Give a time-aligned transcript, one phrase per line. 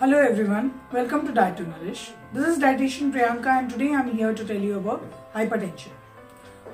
[0.00, 2.10] Hello everyone, welcome to Diet to Nourish.
[2.32, 5.00] This is dietitian Priyanka and today I'm here to tell you about
[5.34, 5.94] hypertension.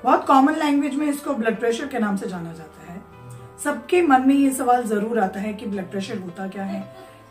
[0.03, 3.01] बहुत common language में इसको blood pressure के नाम से जाना जाता है।
[3.63, 6.83] सबके मन में ये सवाल ज़रूर आता है कि ब्लड प्रेशर होता क्या है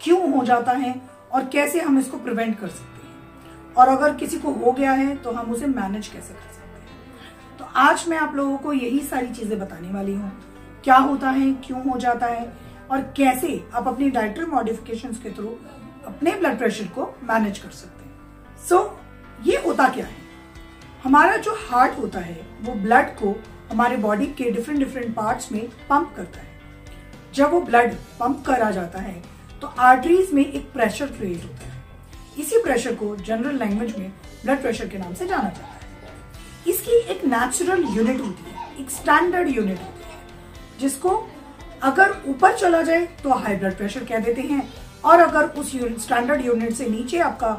[0.03, 0.95] क्यों हो जाता है
[1.33, 5.17] और कैसे हम इसको प्रिवेंट कर सकते हैं। और अगर किसी को हो गया है
[5.17, 9.01] तो हम उसे मैनेज कैसे कर सकते हैं। तो आज मैं आप लोगों को यही
[9.13, 10.33] सारी चीज़ें बताने वाली हूँ।
[10.85, 12.53] क्या होता है क्यों हो जाता है
[12.91, 15.57] और कैसे आप अपनी डाइटरी मॉडिफिकेशन के थ्रू
[16.07, 20.23] अपने ब्लड प्रेशर को मैनेज कर सकते हैं। सो so, ये होता क्या है?
[21.05, 23.35] हमारा जो हार्ट होता है वो ब्लड को
[23.71, 26.53] हमारे बॉडी के डिफरेंट डिफरेंट पार्ट्स में पंप करता है।
[27.35, 29.23] जब वो ब्लड पंप करा जाता है
[29.61, 31.83] तो आर्टरीज में एक प्रेशर क्रिएट होता है।
[32.39, 34.09] इसी प्रेशर को जनरल लैंग्वेज में
[34.45, 35.73] ब्लड प्रेशर के नाम से जाना जाता है।
[36.69, 41.11] इसकी एक नेचुरल यूनिट होती है एक स्टैंडर्ड यूनिट होती है जिसको
[41.83, 44.63] अगर ऊपर चला जाए तो हाई ब्लड प्रेशर कह देते हैं।
[45.05, 45.73] और अगर उस
[46.05, 47.53] स्टैंडर्ड यूनिट से नीचे आपका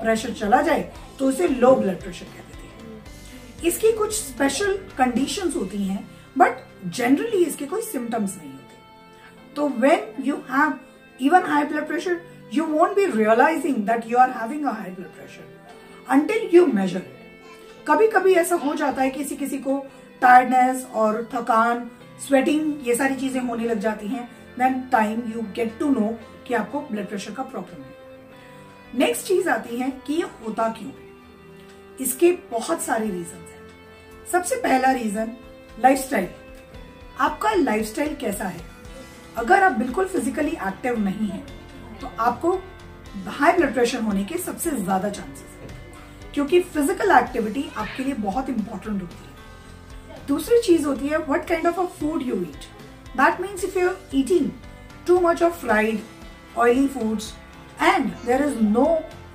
[0.00, 5.52] प्रेशर चला जाए तो उसे लो ब्लड प्रेशर कह देते हैं। इसकी कुछ स्पेशल कंडीशन
[5.56, 6.64] होती हैं बट
[6.96, 10.78] जनरली इसके कोई सिम्टम्स नहीं होते। तो when you have
[11.20, 12.20] even high blood pressure
[12.54, 15.50] you won't be realising that you are having a high blood pressure
[16.08, 17.02] until you measure
[17.86, 19.78] कभी कभी ऐसा हो जाता है किसी किसी को
[20.22, 21.88] टायर्डनेस और थकान
[22.26, 24.24] स्वेटिंग ये सारी चीज़ें होने लग जाती हैं
[24.58, 29.48] then time you get to know कि आपको ब्लड प्रेशर का प्रॉब्लम है। नेक्स्ट चीज़
[29.48, 31.10] आती है कि ये होता क्यों है?
[32.00, 35.36] इसके बहुत सारे रीजन हैं। सबसे पहला रीजन
[35.80, 36.28] लाइफस्टाइल
[37.20, 38.60] आपका लाइफस्टाइल कैसा है?
[39.36, 41.42] अगर आप बिल्कुल फिजिकली एक्टिव नहीं है
[42.00, 42.52] तो आपको
[43.28, 48.48] हाई ब्लड प्रेशर होने के सबसे ज़्यादा चांसेस है। क्योंकि फ़िज़िकल एक्टिविटी आपके लिए बहुत
[48.50, 52.64] इंपॉर्टेंट होती है। दूसरी चीज़ होती है what kind of a food you eat
[53.16, 54.50] that means if you eating
[55.06, 56.00] too much of fried
[56.56, 57.32] oily foods
[57.82, 58.84] and there is no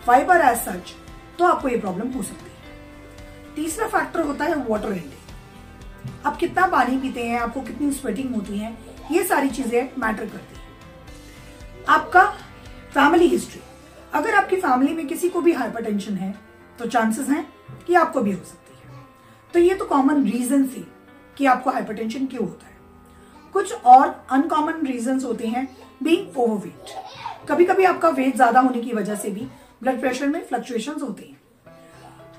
[0.05, 0.93] fibre as such
[1.39, 6.67] तो आपको ये प्रॉब्लम हो सकती है। तीसरा फैक्टर होता है वाटर इंटेक आप कितना
[6.67, 8.77] पानी पीते हैं, आपको कितनी स्वेटिंग होती है,
[9.11, 10.65] ये सारी चीज़ें मैटर करती है।
[11.89, 12.23] आपका
[12.93, 13.61] फैमिली हिस्ट्री
[14.13, 16.33] अगर आपकी फैमिली में किसी को भी हाइपरटेंशन है
[16.79, 17.47] तो चांसेस हैं
[17.87, 18.95] कि आपको भी हो सकती है।
[19.53, 20.87] तो ये तो कॉमन रीजन थी
[21.37, 22.75] कि आपको हाइपरटेंशन क्यों होता है।
[23.53, 25.67] कुछ और अनकॉमन रीजन होते हैं
[26.03, 29.47] बीइंग ओवरवेट कभी कभी आपका वेट ज़्यादा होने की वजह से भी
[29.83, 31.39] ब्लड प्रेशर में फ्लक्चुएशन होते हैं।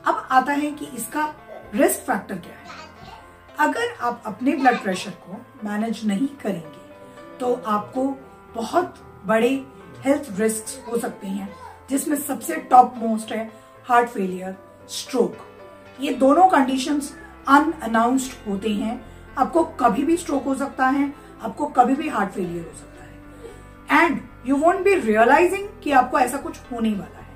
[0.06, 1.24] अब आता है कि इसका
[1.74, 2.66] रिस्क फैक्टर क्या है।
[3.60, 8.06] अगर आप अपने ब्लड प्रेशर को मैनेज नहीं करेंगे तो आपको
[8.54, 8.94] बहुत
[9.26, 9.50] बड़े
[10.04, 11.48] हेल्थ रिस्क हो सकते हैं,
[11.90, 13.50] जिसमें सबसे टॉप मोस्ट है
[13.86, 14.56] हार्ट फेलियर
[14.90, 15.36] स्ट्रोक
[16.00, 17.12] ये दोनों कंडीशंस
[17.48, 18.96] अनअनाउंस्ड होते हैं।
[19.38, 21.12] आपको कभी भी स्ट्रोक हो सकता है
[21.42, 26.18] आपको कभी भी हार्ट फेलियर हो सकता है। And you won't be realising कि आपको
[26.18, 27.28] ऐसा कुछ होने वाला है।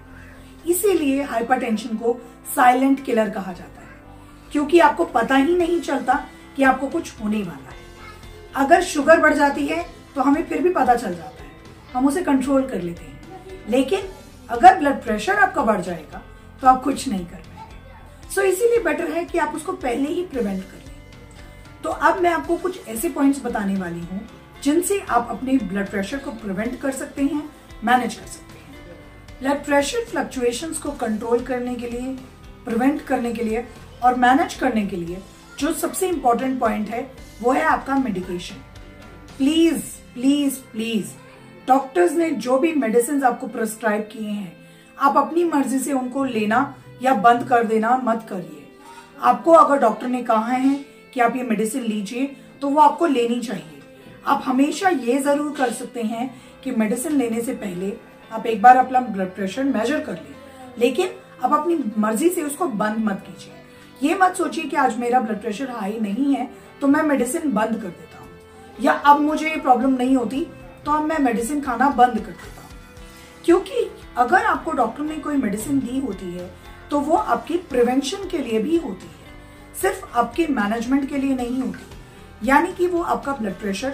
[0.66, 2.20] इसीलिए हाइपरटेंशन को
[2.56, 3.88] साइलेंट किलर कहा जाता है।
[4.52, 6.14] क्योंकि आपको पता ही नहीं चलता
[6.56, 7.80] कि आपको कुछ होने वाला है।
[8.56, 11.50] अगर शुगर बढ़ जाती है तो हमें फिर भी पता चल जाता है।
[11.94, 13.20] हम उसे कंट्रोल कर लेते हैं।
[13.68, 14.00] लेकिन
[14.50, 16.22] अगर ब्लड प्रेशर आपका बढ़ जाएगा
[16.60, 20.08] तो आप कुछ नहीं कर पाएँगे। सो so, इसीलिए बेटर है कि आप उसको पहले
[20.08, 20.91] ही प्रिवेंट कर
[21.84, 24.20] तो अब मैं आपको कुछ ऐसे पॉइंट्स बताने वाली हूँ,
[24.62, 27.42] जिनसे आप अपने ब्लड प्रेशर को प्रिवेंट कर सकते हैं
[27.84, 32.14] मैनेज कर सकते हैं। ब्लड प्रेशर फ्लक्चुएशंस को कंट्रोल करने के लिए
[32.64, 33.66] प्रिवेंट करने के लिए
[34.02, 35.22] और मैनेज करने के लिए
[35.58, 37.10] जो सबसे इंपॉर्टेंट पॉइंट है,
[37.42, 38.56] वो है आपका medication
[39.38, 39.82] please
[40.14, 41.10] please please
[41.68, 44.52] doctors ने जो भी मेडिसिन आपको प्रिस्क्राइब किए हैं,
[44.98, 48.66] आप अपनी मर्ज़ी से उनको लेना या बंद कर देना मत करिए।
[49.20, 50.74] आपको अगर डॉक्टर ने कहा है
[51.12, 52.26] कि आप ये मेडिसिन लीजिए
[52.60, 53.80] तो वो आपको लेनी चाहिए।
[54.26, 56.28] आप हमेशा ये ज़रूर कर सकते हैं
[56.64, 57.92] कि मेडिसिन लेने से पहले
[58.30, 60.34] आप एक बार अपना ब्लड प्रेशर मेजर कर ले।
[60.78, 61.08] लेकिन
[61.44, 65.40] आप अपनी मर्ज़ी से उसको बंद मत कीजिए। ये मत सोचिए कि आज मेरा ब्लड
[65.40, 66.48] प्रेशर हाई नहीं है
[66.80, 68.28] तो मैं मेडिसिन बंद कर देता हूँ।
[68.80, 70.46] या अब मुझे ये प्रॉब्लम नहीं होती
[70.84, 72.70] तो अब मैं मेडिसिन खाना बंद कर देता हूँ।
[73.44, 76.50] क्योंकि अगर आपको डॉक्टर ने कोई मेडिसिन दी होती है
[76.90, 79.21] तो वो आपकी प्रिवेंशन के लिए भी होती है।
[79.80, 83.90] सिर्फ़ आपके मैनेजमेंट के लिए नहीं होती। यानी कि वो आपका ब्लड प्रेशर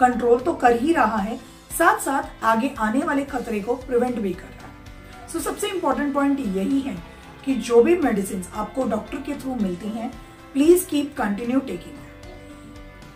[0.00, 1.36] कंट्रोल तो कर ही रहा है
[1.78, 5.68] साथ साथ आगे आने वाले खतरे को प्रिवेंट भी कर रहा है। सो so, सबसे
[5.68, 6.96] इंपॉर्टेंट पॉइंट यही है
[7.44, 10.10] कि जो भी मेडिसिन आपको डॉक्टर के थ्रू मिलती हैं
[10.52, 11.98] प्लीज़ कीप कंटिन्यू टेकिंग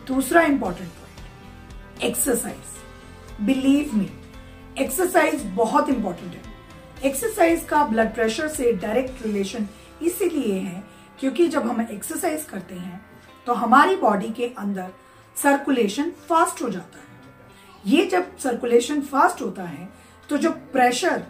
[0.07, 4.11] दूसरा important point exercise believe me
[4.79, 6.53] exercise बहुत इंपॉर्टेंट है।
[7.05, 9.69] एक्सरसाइज का ब्लड प्रेशर से डायरेक्ट रिलेशन
[10.03, 10.84] इसीलिए है
[11.21, 13.05] क्योंकि जब हम एक्सरसाइज करते हैं
[13.47, 14.91] तो हमारी बॉडी के अंदर
[15.37, 19.89] सर्कुलेशन फास्ट हो जाता है। ये जब सर्कुलेशन फास्ट होता है
[20.31, 21.23] तो जो प्रेशर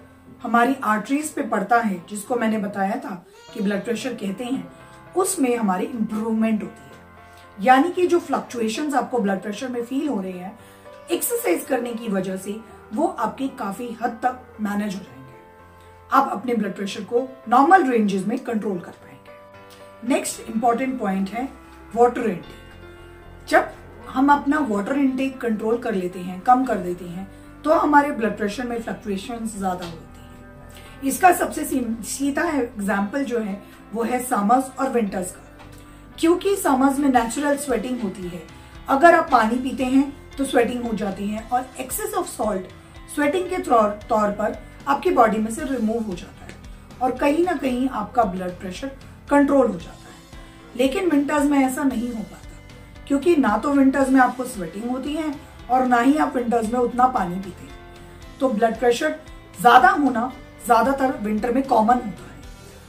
[0.42, 4.72] हमारी आर्टरीज पे पड़ता है, जिसको मैंने बताया था कि ब्लड प्रेशर कहते हैं,
[5.16, 10.20] उसमें हमारी इंप्रूवमेंट होती है। यानी कि जो फ्लक्चुएशंस आपको ब्लड प्रेशर में फील हो
[10.20, 10.58] रहे हैं
[11.10, 12.60] एक्सरसाइज करने की वजह से
[12.94, 15.32] वो आपके काफ़ी हद तक मैनेज हो जाएँगे।
[16.12, 18.92] आप अपने ब्लड प्रेशर को नॉर्मल रेंजेस में कंट्रोल कर
[20.04, 21.48] नेक्स्ट इंपॉर्टेंट पॉइंट है
[21.94, 23.72] वाटर इनटेक जब
[24.08, 27.28] हम अपना वाटर इनटेक कंट्रोल कर लेते हैं, कम कर देते हैं
[27.64, 33.62] तो हमारे ब्लड प्रेशर में फ्लक्चुएशन ज़्यादा होती है। इसका सबसे सीधा एग्ज़ाम्पल जो है,
[33.92, 35.40] वो है समर्स और विंटर्स का।
[36.18, 38.42] क्योंकि समर्स में नेचुरल स्वेटिंग होती है।
[38.88, 42.66] अगर आप पानी पीते हैं तो स्वेटिंग हो जाती है और एक्सेस ऑफ़ सॉल्ट
[43.14, 44.58] स्वेटिंग के तौर पर
[44.88, 46.52] आपकी बॉडी में से रिमूव हो जाता है।
[47.02, 48.90] और कहीं ना कहीं आपका ब्लड प्रेशर
[49.28, 52.48] कंट्रोल हो जाता है। लेकिन विंटर्स में ऐसा नहीं हो पाता,
[53.08, 55.34] क्योंकि ना तो विंटर्स में आपको स्वेटिंग होती है
[55.70, 57.72] और ना ही आप विंटर्स में उतना पानी पीते हैं।
[58.40, 59.14] तो ब्लड प्रेशर
[59.58, 60.30] ज़्यादा होना
[60.66, 62.32] ज़्यादातर विंटर में कॉमन होता है।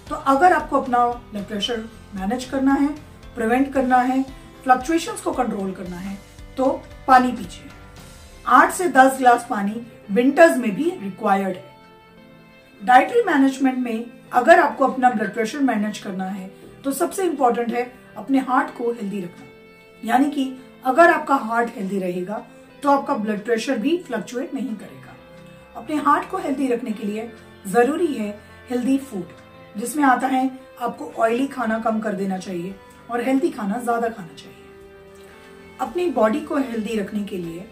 [0.09, 1.77] तो अगर आपको अपना ब्लड प्रेशर
[2.15, 2.87] मैनेज करना है
[3.35, 4.21] प्रिवेंट करना है
[4.63, 6.17] फ्लक्चुएशंस को कंट्रोल करना है
[6.57, 6.69] तो
[7.07, 7.69] पानी पीजिए।
[8.45, 11.73] आठ से दस ग्लास पानी विंटर्स में भी रिक्वायर्ड है।
[12.81, 14.05] डाइटरी मैनेजमेंट में
[14.35, 16.49] अगर आपको अपना ब्लड प्रेशर मैनेज करना है
[16.83, 19.45] तो सबसे इम्पोर्टेंट है अपने हार्ट को हेल्दी रखना।
[20.03, 20.51] यानी कि
[20.85, 22.43] अगर आपका हार्ट हेल्दी रहेगा
[22.83, 25.15] तो आपका ब्लड प्रेशर भी फ्लक्चुएट नहीं करेगा।
[25.75, 27.29] अपने हार्ट को हेल्दी रखने के लिए
[27.67, 28.29] ज़रूरी है
[28.69, 30.49] हेल्दी फ़ूड जिसमें आता है
[30.81, 32.75] आपको ऑयली खाना कम कर देना चाहिए
[33.11, 34.63] और हेल्दी खाना ज़्यादा खाना चाहिए।
[35.81, 37.65] अपनी बॉडी को हेल्दी रखने के लिए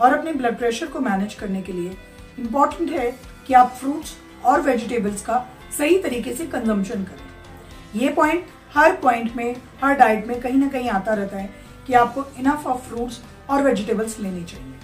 [0.00, 1.96] और अपने ब्लड प्रेशर को मैनेज करने के लिए
[2.38, 3.10] इंपॉर्टेंट है
[3.46, 5.46] कि आप फ्रूट्स और वेजिटेबल्स का
[5.78, 10.68] सही तरीके से कंजम्पशन करें। ये पॉइंट हर पॉइंट में, हर डाइट में कहीं ना
[10.68, 11.50] कहीं आता रहता है
[11.86, 13.20] कि आपको इनफ ऑफ़ फ्रूट्स
[13.50, 14.74] और वेजिटेबल्स लेने चाहिए।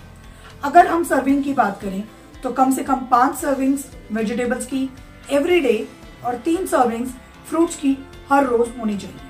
[0.65, 2.03] अगर हम सर्विंग की बात करें
[2.43, 4.89] तो कम से कम पाँच सर्विंग्स वेजिटेबल्स की
[5.31, 5.77] एवरी डे
[6.25, 7.11] और तीन सर्विंग्स
[7.49, 7.97] फ्रूट्स की
[8.31, 9.21] हर रोज होनी चाहिए।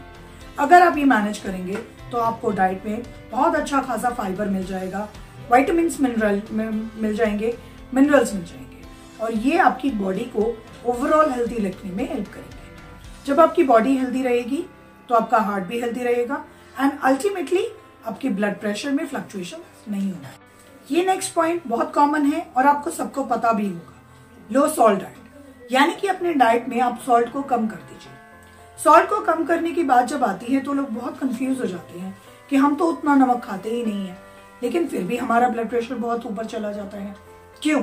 [0.59, 1.77] अगर आप ये मैनेज करेंगे
[2.13, 3.03] तो आपको डाइट में
[3.33, 5.09] बहुत अच्छा खासा फाइबर मिल जाएगा
[5.51, 7.57] वाइटामिन मिनरल मिल जाएँगे
[7.95, 8.66] मिनरल्स मिल जाएँगे।
[9.21, 10.43] और ये आपकी बॉडी को
[10.87, 14.65] ओवरऑल हेल्थी रखने में हेल्प करेंगे। जब आपकी बॉडी हेल्दी रहेगी
[15.09, 16.45] तो आपका हार्ट भी हेल्दी रहेगा
[16.81, 17.67] एंड अल्टीमेटली
[18.07, 20.31] आपके ब्लड प्रेशर में फ्लक्चुएशन नहीं होगा
[20.91, 23.95] ये नेक्स्ट पॉइंट बहुत कॉमन है और आपको सबको पता भी होगा।
[24.51, 28.13] लो सॉल्ट डाइट यानी कि अपने डाइट में आप सॉल्ट को कम कर दीजिए।
[28.79, 31.99] सॉल्ट को कम करने की बात जब आती है तो लोग बहुत कंफ्यूज हो जाते
[31.99, 32.17] हैं
[32.51, 34.17] कि हम तो उतना नमक खाते ही नहीं है,
[34.63, 37.15] लेकिन फिर भी हमारा ब्लड प्रेशर बहुत ऊपर चला जाता है।
[37.63, 37.83] क्यों?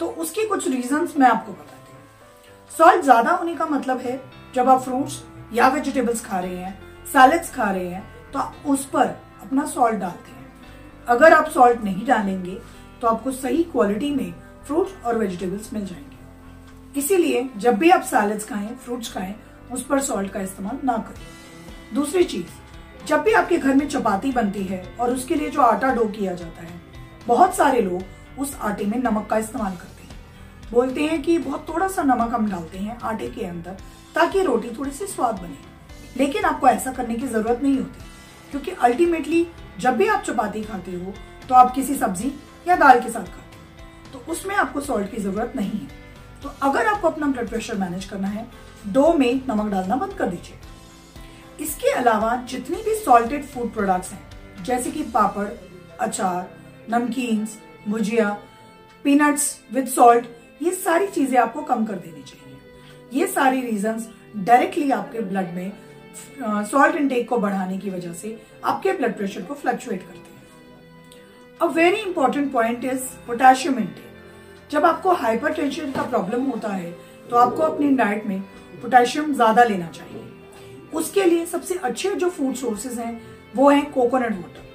[0.00, 4.20] तो उसके कुछ रीजन मैं आपको बताती हूँ। सॉल्ट ज़्यादा होने का मतलब है,
[4.54, 5.22] जब आप फ्रूट्स
[5.52, 8.02] या वेजिटेबल्स खा रहे हैं सैलड्स खा रहे हैं
[8.32, 9.06] तो उस पर
[9.42, 10.46] अपना सॉल्ट डालते हैं।
[11.06, 12.58] अगर आप सॉल्ट नहीं डालेंगे
[13.00, 14.32] तो आपको सही क्वालिटी में
[14.66, 19.34] फ्रूट्स और वेजिटेबल्स मिल जाएँगे। इसीलिए जब भी आप सैलड्स खाएँ फ्रूट्स खाएँ,
[19.72, 24.32] उस पर सॉल्ट का इस्तेमाल ना करें। दूसरी चीज़, जब भी आपके घर में चपाती
[24.32, 26.80] बनती है और उसके लिए जो आटा डो किया जाता है,
[27.26, 28.02] बहुत सारे लोग
[28.38, 32.34] उस आटे में नमक का इस्तेमाल करते हैं। बोलते हैं कि बहुत थोड़ा सा नमक
[32.34, 33.76] हम डालते हैं आटे के अंदर,
[34.14, 35.66] ताकि रोटी थोड़ी सी स्वाद बने।
[36.16, 38.04] लेकिन आपको ऐसा करने की ज़रूरत नहीं होती,
[38.50, 39.46] क्योंकि अल्टीमेटली
[39.80, 41.12] जब भी आप चपाती खाते हो
[41.48, 42.32] तो आप किसी सब्ज़ी
[42.68, 43.56] या दाल के साथ खाते
[44.12, 45.86] हो। तो उसमें आपको सॉल्ट की ज़रूरत नहीं है।
[46.42, 48.46] तो अगर आपको अपना ब्लड प्रेशर मैनेज करना है
[48.86, 50.58] डो में नमक डालना बंद कर दीजिए।
[51.60, 54.20] इसके अलावा जितनी भी सॉल्टेड फ़ूड प्रोडक्ट्स हैं,
[54.64, 55.48] जैसे कि पापड़,
[56.00, 56.48] अचार,
[56.90, 58.28] नमकीन्स भुजिया
[59.04, 60.26] पीनट्स विद सॉल्ट
[60.62, 62.56] ये सारी चीज़ें आपको कम कर देनी चाहिए।
[63.12, 65.72] ये सारी रीजंस डायरेक्टली आपके ब्लड में
[66.64, 70.26] सॉल्ट इनटेक को बढ़ाने की वजह से आपके ब्लड प्रेशर को फ्लक्चुएट करते हैं।
[71.60, 76.90] A very important point is potassium intake जब आपको हाइपरटेंशन का प्रॉब्लम होता है
[77.30, 78.40] तो आपको अपनी डाइट में
[78.82, 80.24] पोटेशियम ज़्यादा लेना चाहिए।
[80.94, 83.20] उसके लिए सबसे अच्छे जो फ़ूड सोर्सेज हैं,
[83.56, 84.66] वो है coconut water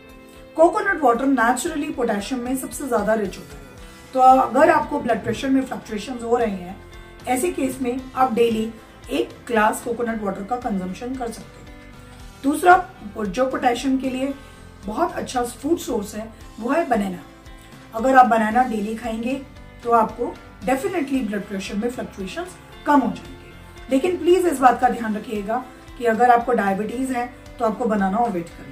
[0.55, 3.61] coconut water naturally potassium में सबसे ज़्यादा रिच होता है।
[4.13, 6.75] तो अगर आपको ब्लड प्रेशर में फ्लक्चुएशन हो रहे हैं,
[7.27, 8.71] ऐसे केस में आप डेली
[9.11, 12.75] एक ग्लास कोकोनट वाटर का कंजम्पशन कर सकते हैं। दूसरा,
[13.17, 14.33] जो पोटेशियम के लिए
[14.85, 16.27] बहुत अच्छा फ़ूड सोर्स है,
[16.59, 17.23] वो है बनाना
[17.95, 19.33] अगर आप बनाना डेली खाएँगे
[19.83, 20.33] तो आपको
[20.65, 22.45] डेफिनेटली ब्लड प्रेशर में फ्लक्चुएशन
[22.85, 25.63] कम हो जाएँगे। लेकिन प्लीज़ इस बात का ध्यान रखिएगा
[25.97, 27.25] कि अगर आपको डायबिटीज़ है
[27.59, 28.71] तो आपको बनाना अवॉइड करना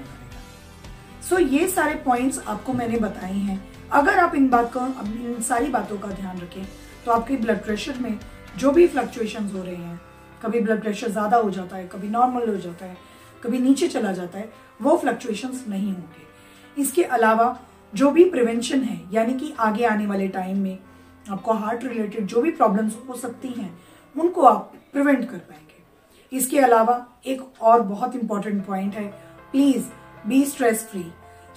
[1.21, 3.59] सो so, ये सारे पॉइंट्स आपको मैंने बताए हैं।
[3.91, 6.63] अगर आप इन बात का इन सारी बातों का ध्यान रखें
[7.05, 8.17] तो आपके ब्लड प्रेशर में
[8.57, 9.99] जो भी फ्लक्चुएशन हो रहे हैं
[10.41, 12.97] कभी ब्लड प्रेशर ज़्यादा हो जाता है कभी नॉर्मल हो जाता है
[13.43, 14.49] कभी नीचे चला जाता है
[14.81, 17.57] वो फ्लक्चुएशन नहीं होंगे। इसके अलावा
[17.93, 20.77] जो भी प्रिवेंशन है यानी कि आगे आने वाले टाइम में
[21.25, 23.71] आपको हार्ट रिलेटेड जो भी प्रॉब्लम्स हो सकती हैं
[24.15, 29.07] उनको आप प्रिवेंट कर पाएँगे। इसके अलावा एक और बहुत इंपॉर्टेंट पॉइंट है
[29.51, 29.83] please
[30.27, 31.03] be stress free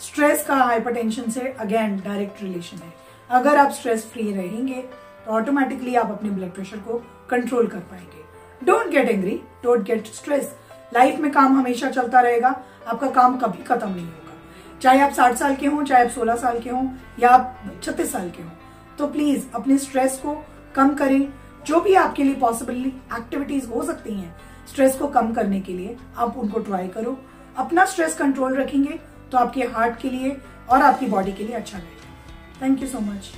[0.01, 2.93] stress का हाइपरटेंशन से अगेन डायरेक्ट रिलेशन है.
[3.31, 4.81] अगर आप स्ट्रेस फ्री रहेंगे
[5.27, 6.99] तो ऑटोमेटिकली आप अपने ब्लड प्रेशर को
[7.31, 8.23] कंट्रोल कर पाएँगे.
[8.67, 10.55] Don't get angry don't get stress
[10.95, 12.49] life में काम हमेशा चलता रहेगा.
[12.87, 14.33] आपका काम कभी खत्म नहीं होगा.
[14.83, 16.89] चाहे आप साठ साल के हों, चाहे आप सोलह साल के हों,
[17.21, 18.51] या आप छत्तीस साल के हों.
[18.99, 20.35] तो प्लीज़ अपने स्ट्रेस को
[20.75, 21.33] कम करें.
[21.67, 24.35] जो भी आपके लिए पॉसिबली एक्टिविटीज़ हो सकती हैं
[24.69, 27.19] स्ट्रेस को कम करने के लिए आप उनको ट्राई करो.
[27.59, 28.99] अपना स्ट्रेस कंट्रोल रखेंगे
[29.33, 30.37] तो आपके हार्ट के लिए
[30.71, 33.31] और आपकी बॉडी के लिए अच्छा रहेगा। Thank you so much